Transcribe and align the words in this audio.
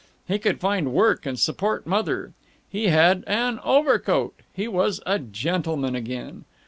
He 0.27 0.39
could 0.39 0.59
find 0.59 0.93
work 0.93 1.27
and 1.27 1.37
support 1.37 1.85
Mother. 1.85 2.33
He 2.67 2.87
had 2.87 3.23
an 3.27 3.59
overcoat! 3.63 4.33
He 4.51 4.67
was 4.67 4.99
a 5.05 5.19
gentleman 5.19 5.93
again! 5.93 6.45